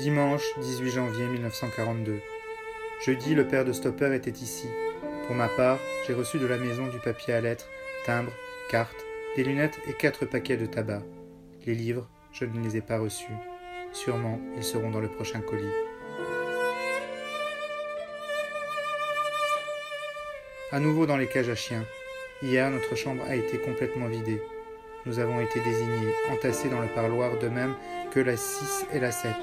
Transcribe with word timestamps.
Dimanche 0.00 0.44
18 0.56 0.90
janvier 0.92 1.26
1942. 1.26 2.20
Jeudi, 3.04 3.34
le 3.34 3.46
père 3.46 3.66
de 3.66 3.72
Stopper 3.74 4.14
était 4.14 4.30
ici. 4.30 4.66
Pour 5.26 5.36
ma 5.36 5.46
part, 5.48 5.78
j'ai 6.06 6.14
reçu 6.14 6.38
de 6.38 6.46
la 6.46 6.56
maison 6.56 6.86
du 6.86 6.98
papier 6.98 7.34
à 7.34 7.42
lettres, 7.42 7.68
timbres, 8.06 8.32
cartes, 8.70 9.04
des 9.36 9.44
lunettes 9.44 9.78
et 9.86 9.92
quatre 9.92 10.24
paquets 10.24 10.56
de 10.56 10.64
tabac. 10.64 11.02
Les 11.66 11.74
livres, 11.74 12.08
je 12.32 12.46
ne 12.46 12.64
les 12.64 12.78
ai 12.78 12.80
pas 12.80 12.98
reçus. 12.98 13.26
Sûrement, 13.92 14.40
ils 14.56 14.64
seront 14.64 14.90
dans 14.90 15.00
le 15.00 15.08
prochain 15.08 15.42
colis. 15.42 15.66
À 20.72 20.80
nouveau 20.80 21.04
dans 21.04 21.18
les 21.18 21.26
cages 21.26 21.50
à 21.50 21.54
chiens. 21.54 21.84
Hier, 22.42 22.70
notre 22.70 22.96
chambre 22.96 23.22
a 23.28 23.36
été 23.36 23.58
complètement 23.58 24.06
vidée. 24.06 24.40
Nous 25.04 25.18
avons 25.18 25.42
été 25.42 25.60
désignés, 25.60 26.14
entassés 26.30 26.70
dans 26.70 26.80
le 26.80 26.88
parloir, 26.88 27.38
de 27.38 27.48
même 27.48 27.74
que 28.12 28.20
la 28.20 28.38
6 28.38 28.86
et 28.94 28.98
la 28.98 29.12
7. 29.12 29.34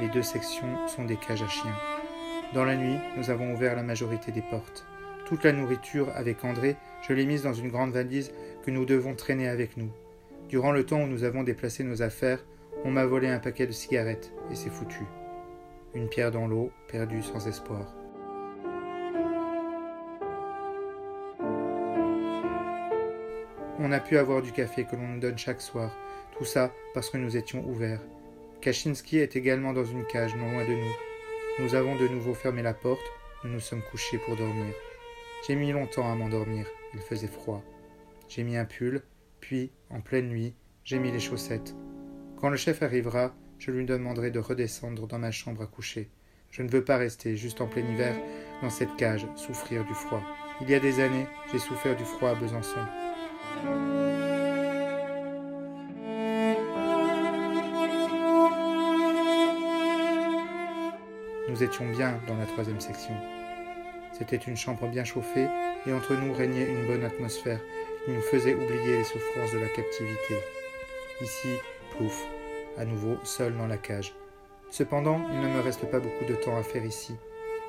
Les 0.00 0.08
deux 0.08 0.22
sections 0.22 0.88
sont 0.88 1.04
des 1.04 1.16
cages 1.16 1.42
à 1.42 1.48
chiens. 1.48 1.76
Dans 2.52 2.64
la 2.64 2.74
nuit, 2.74 2.98
nous 3.16 3.30
avons 3.30 3.52
ouvert 3.54 3.76
la 3.76 3.84
majorité 3.84 4.32
des 4.32 4.42
portes. 4.42 4.84
Toute 5.24 5.44
la 5.44 5.52
nourriture, 5.52 6.08
avec 6.16 6.44
André, 6.44 6.76
je 7.02 7.12
l'ai 7.12 7.24
mise 7.26 7.44
dans 7.44 7.52
une 7.52 7.68
grande 7.68 7.92
valise 7.92 8.32
que 8.64 8.72
nous 8.72 8.84
devons 8.84 9.14
traîner 9.14 9.46
avec 9.48 9.76
nous. 9.76 9.90
Durant 10.48 10.72
le 10.72 10.84
temps 10.84 11.00
où 11.02 11.06
nous 11.06 11.22
avons 11.22 11.44
déplacé 11.44 11.84
nos 11.84 12.02
affaires, 12.02 12.44
on 12.84 12.90
m'a 12.90 13.06
volé 13.06 13.28
un 13.28 13.38
paquet 13.38 13.68
de 13.68 13.72
cigarettes, 13.72 14.32
et 14.50 14.56
c'est 14.56 14.68
foutu. 14.68 15.04
Une 15.94 16.08
pierre 16.08 16.32
dans 16.32 16.48
l'eau, 16.48 16.72
perdue 16.88 17.22
sans 17.22 17.46
espoir. 17.46 17.94
On 23.78 23.92
a 23.92 24.00
pu 24.00 24.18
avoir 24.18 24.42
du 24.42 24.50
café 24.50 24.84
que 24.84 24.96
l'on 24.96 25.06
nous 25.06 25.20
donne 25.20 25.38
chaque 25.38 25.60
soir, 25.60 25.96
tout 26.36 26.44
ça 26.44 26.72
parce 26.94 27.10
que 27.10 27.16
nous 27.16 27.36
étions 27.36 27.64
ouverts. 27.68 28.00
Kaczynski 28.64 29.18
est 29.18 29.36
également 29.36 29.74
dans 29.74 29.84
une 29.84 30.06
cage 30.06 30.34
non 30.36 30.50
loin 30.50 30.64
de 30.64 30.72
nous. 30.72 30.94
Nous 31.58 31.74
avons 31.74 31.96
de 31.96 32.08
nouveau 32.08 32.32
fermé 32.32 32.62
la 32.62 32.72
porte, 32.72 33.04
nous 33.44 33.50
nous 33.50 33.60
sommes 33.60 33.82
couchés 33.90 34.16
pour 34.16 34.36
dormir. 34.36 34.72
J'ai 35.46 35.54
mis 35.54 35.70
longtemps 35.70 36.10
à 36.10 36.14
m'endormir, 36.14 36.66
il 36.94 37.00
faisait 37.00 37.26
froid. 37.26 37.62
J'ai 38.26 38.42
mis 38.42 38.56
un 38.56 38.64
pull, 38.64 39.02
puis, 39.40 39.70
en 39.90 40.00
pleine 40.00 40.30
nuit, 40.30 40.54
j'ai 40.82 40.98
mis 40.98 41.12
les 41.12 41.20
chaussettes. 41.20 41.74
Quand 42.38 42.48
le 42.48 42.56
chef 42.56 42.82
arrivera, 42.82 43.34
je 43.58 43.70
lui 43.70 43.84
demanderai 43.84 44.30
de 44.30 44.38
redescendre 44.38 45.06
dans 45.06 45.18
ma 45.18 45.30
chambre 45.30 45.60
à 45.60 45.66
coucher. 45.66 46.08
Je 46.50 46.62
ne 46.62 46.70
veux 46.70 46.84
pas 46.84 46.96
rester, 46.96 47.36
juste 47.36 47.60
en 47.60 47.66
plein 47.66 47.86
hiver, 47.86 48.16
dans 48.62 48.70
cette 48.70 48.96
cage, 48.96 49.26
souffrir 49.36 49.84
du 49.84 49.92
froid. 49.92 50.22
Il 50.62 50.70
y 50.70 50.74
a 50.74 50.80
des 50.80 51.00
années, 51.00 51.26
j'ai 51.52 51.58
souffert 51.58 51.96
du 51.98 52.04
froid 52.04 52.30
à 52.30 52.34
Besançon. 52.34 54.23
Nous 61.48 61.62
étions 61.62 61.86
bien 61.90 62.18
dans 62.26 62.36
la 62.36 62.46
troisième 62.46 62.80
section. 62.80 63.14
C'était 64.12 64.36
une 64.36 64.56
chambre 64.56 64.88
bien 64.88 65.04
chauffée 65.04 65.46
et 65.86 65.92
entre 65.92 66.14
nous 66.14 66.32
régnait 66.32 66.70
une 66.70 66.86
bonne 66.86 67.04
atmosphère 67.04 67.60
qui 68.04 68.12
nous 68.12 68.20
faisait 68.22 68.54
oublier 68.54 68.98
les 68.98 69.04
souffrances 69.04 69.52
de 69.52 69.58
la 69.58 69.68
captivité. 69.68 70.36
Ici, 71.20 71.48
plouf, 71.90 72.24
à 72.78 72.86
nouveau 72.86 73.16
seul 73.24 73.56
dans 73.58 73.66
la 73.66 73.76
cage. 73.76 74.14
Cependant, 74.70 75.20
il 75.32 75.40
ne 75.40 75.48
me 75.48 75.60
reste 75.60 75.84
pas 75.90 76.00
beaucoup 76.00 76.24
de 76.24 76.34
temps 76.34 76.56
à 76.56 76.62
faire 76.62 76.84
ici. 76.84 77.14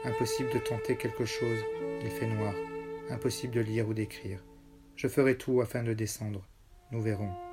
Impossible 0.06 0.52
de 0.54 0.60
tenter 0.60 0.96
quelque 0.96 1.26
chose, 1.26 1.60
il 2.02 2.10
fait 2.10 2.28
noir. 2.28 2.54
Impossible 3.10 3.54
de 3.54 3.62
lire 3.62 3.90
ou 3.90 3.94
d'écrire. 3.94 4.40
Je 4.96 5.10
ferai 5.10 5.38
tout 5.38 5.60
afin 5.60 5.84
de 5.84 5.94
descendre. 5.94 6.48
Nous 6.92 7.02
verrons. 7.02 7.45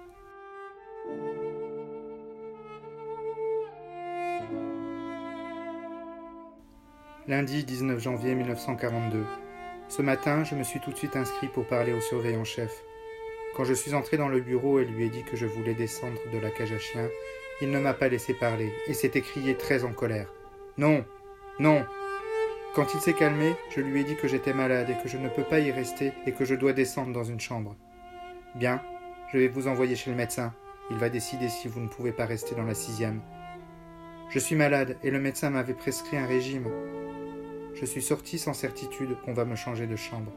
Lundi 7.29 7.63
19 7.63 8.01
janvier 8.01 8.35
1942. 8.35 9.25
Ce 9.87 10.03
matin, 10.03 10.43
je 10.43 10.57
me 10.57 10.65
suis 10.65 10.81
tout 10.81 10.91
de 10.91 10.97
suite 10.97 11.15
inscrit 11.15 11.47
pour 11.47 11.65
parler 11.69 11.93
au 11.93 12.01
surveillant-chef. 12.01 12.83
Quand 13.57 13.63
je 13.63 13.75
suis 13.75 13.95
entré 13.95 14.17
dans 14.17 14.27
le 14.27 14.41
bureau 14.41 14.81
et 14.81 14.85
lui 14.85 15.05
ai 15.05 15.09
dit 15.09 15.23
que 15.23 15.37
je 15.37 15.47
voulais 15.47 15.75
descendre 15.75 16.19
de 16.33 16.39
la 16.39 16.51
cage 16.51 16.73
à 16.73 16.81
chiens, 16.81 17.09
il 17.61 17.71
ne 17.71 17.79
m'a 17.79 17.95
pas 17.95 18.09
laissé 18.09 18.35
parler 18.35 18.73
et 18.89 18.95
s'est 18.95 19.13
écrié 19.15 19.57
très 19.57 19.85
en 19.85 19.93
colère. 19.93 20.35
Non, 20.79 21.05
non. 21.61 21.87
Quand 22.75 22.93
il 22.93 23.01
s'est 23.01 23.13
calmé, 23.13 23.55
je 23.71 23.81
lui 23.81 24.01
ai 24.01 24.05
dit 24.05 24.17
que 24.17 24.27
j'étais 24.27 24.53
malade 24.53 24.91
et 24.91 25.01
que 25.01 25.09
je 25.09 25.17
ne 25.17 25.29
peux 25.29 25.45
pas 25.45 25.61
y 25.61 25.71
rester 25.71 26.13
et 26.27 26.33
que 26.33 26.45
je 26.45 26.57
dois 26.57 26.73
descendre 26.73 27.13
dans 27.13 27.23
une 27.23 27.39
chambre. 27.39 27.77
Bien, 28.57 28.83
je 29.33 29.39
vais 29.39 29.47
vous 29.47 29.69
envoyer 29.69 29.95
chez 29.95 30.11
le 30.11 30.17
médecin. 30.17 30.53
Il 30.91 30.97
va 30.97 31.09
décider 31.09 31.49
si 31.49 31.69
vous 31.69 31.79
ne 31.79 31.89
pouvez 31.89 32.11
pas 32.11 32.27
rester 32.27 32.57
dans 32.57 32.65
la 32.65 32.75
sixième. 32.75 33.21
Je 34.33 34.39
suis 34.39 34.57
malade 34.57 34.97
et 35.05 35.11
le 35.11 35.21
médecin 35.21 35.51
m'avait 35.51 35.75
prescrit 35.75 36.17
un 36.17 36.25
régime. 36.25 36.67
Je 37.75 37.85
suis 37.85 38.01
sorti 38.01 38.39
sans 38.39 38.55
certitude 38.55 39.15
qu'on 39.23 39.35
va 39.35 39.45
me 39.45 39.57
changer 39.57 39.87
de 39.87 39.95
chambre. 39.95 40.33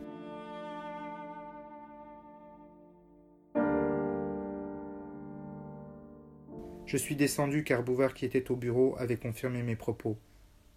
Je 6.85 6.97
suis 6.97 7.15
descendu 7.15 7.63
car 7.63 7.83
Bouvard 7.83 8.13
qui 8.13 8.25
était 8.25 8.51
au 8.51 8.57
bureau 8.57 8.97
avait 8.99 9.15
confirmé 9.15 9.63
mes 9.63 9.77
propos. 9.77 10.17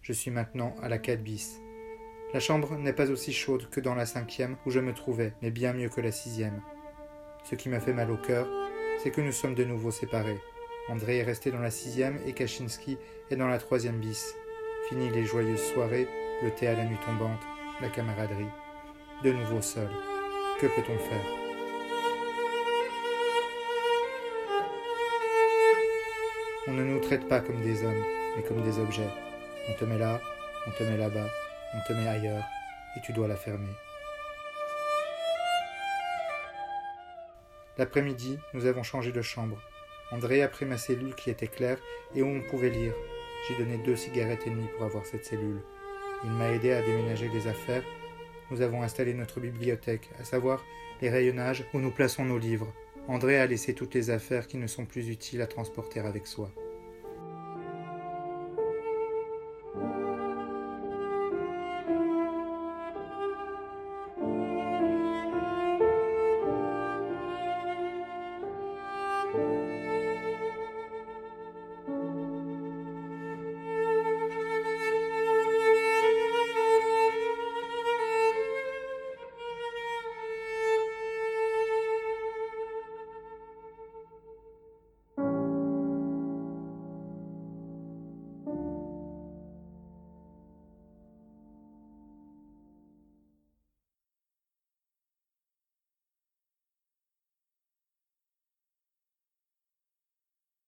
Je 0.01 0.13
suis 0.13 0.31
maintenant 0.31 0.73
à 0.81 0.87
la 0.87 0.97
4 0.97 1.21
bis. 1.21 1.59
La 2.33 2.39
chambre 2.39 2.77
n'est 2.77 2.93
pas 2.93 3.11
aussi 3.11 3.33
chaude 3.33 3.69
que 3.69 3.81
dans 3.81 3.95
la 3.95 4.05
cinquième 4.05 4.55
où 4.65 4.71
je 4.71 4.79
me 4.79 4.93
trouvais, 4.93 5.33
mais 5.41 5.51
bien 5.51 5.73
mieux 5.73 5.89
que 5.89 5.99
la 5.99 6.13
sixième. 6.13 6.61
Ce 7.43 7.55
qui 7.55 7.67
m'a 7.67 7.81
fait 7.81 7.91
mal 7.91 8.11
au 8.11 8.17
cœur, 8.17 8.47
c'est 9.03 9.11
que 9.11 9.19
nous 9.19 9.33
sommes 9.33 9.55
de 9.55 9.65
nouveau 9.65 9.91
séparés. 9.91 10.39
André 10.87 11.17
est 11.17 11.23
resté 11.23 11.51
dans 11.51 11.59
la 11.59 11.71
sixième 11.71 12.19
et 12.25 12.33
Kaczynski 12.33 12.97
est 13.29 13.35
dans 13.35 13.47
la 13.47 13.59
troisième 13.59 13.99
bis. 13.99 14.35
Fini 14.87 15.09
les 15.09 15.25
joyeuses 15.25 15.71
soirées, 15.73 16.07
le 16.41 16.51
thé 16.51 16.67
à 16.67 16.73
la 16.73 16.85
nuit 16.85 16.97
tombante, 17.05 17.41
la 17.81 17.89
camaraderie. 17.89 18.49
De 19.23 19.31
nouveau 19.31 19.61
seul. 19.61 19.89
Que 20.59 20.67
peut-on 20.67 20.97
faire? 20.97 21.25
On 26.67 26.71
ne 26.71 26.83
nous 26.83 26.99
traite 26.99 27.27
pas 27.27 27.39
comme 27.39 27.61
des 27.61 27.83
hommes, 27.83 28.03
mais 28.35 28.43
comme 28.43 28.61
des 28.63 28.79
objets. 28.79 29.09
On 29.69 29.73
te 29.73 29.85
met 29.85 29.97
là, 29.97 30.19
on 30.67 30.71
te 30.71 30.83
met 30.83 30.97
là-bas, 30.97 31.27
on 31.75 31.87
te 31.87 31.93
met 31.93 32.07
ailleurs, 32.07 32.43
et 32.95 33.01
tu 33.01 33.13
dois 33.13 33.27
la 33.27 33.35
fermer. 33.35 33.73
L'après-midi, 37.77 38.39
nous 38.53 38.65
avons 38.65 38.83
changé 38.83 39.11
de 39.11 39.21
chambre. 39.21 39.61
André 40.11 40.41
a 40.41 40.47
pris 40.47 40.65
ma 40.65 40.77
cellule 40.77 41.13
qui 41.15 41.29
était 41.29 41.47
claire 41.47 41.77
et 42.15 42.23
où 42.23 42.27
on 42.27 42.41
pouvait 42.41 42.71
lire. 42.71 42.93
J'ai 43.47 43.57
donné 43.57 43.77
deux 43.77 43.95
cigarettes 43.95 44.47
et 44.47 44.49
demie 44.49 44.67
pour 44.75 44.85
avoir 44.85 45.05
cette 45.05 45.25
cellule. 45.25 45.61
Il 46.23 46.31
m'a 46.31 46.51
aidé 46.51 46.71
à 46.71 46.81
déménager 46.81 47.29
des 47.29 47.47
affaires. 47.47 47.83
Nous 48.51 48.61
avons 48.61 48.81
installé 48.81 49.13
notre 49.13 49.39
bibliothèque, 49.39 50.09
à 50.19 50.23
savoir 50.23 50.65
les 51.01 51.09
rayonnages 51.09 51.63
où 51.73 51.79
nous 51.79 51.91
plaçons 51.91 52.25
nos 52.25 52.39
livres. 52.39 52.73
André 53.07 53.39
a 53.39 53.45
laissé 53.45 53.73
toutes 53.73 53.93
les 53.93 54.09
affaires 54.09 54.47
qui 54.47 54.57
ne 54.57 54.67
sont 54.67 54.85
plus 54.85 55.09
utiles 55.09 55.41
à 55.41 55.47
transporter 55.47 55.99
avec 55.99 56.27
soi. 56.27 56.51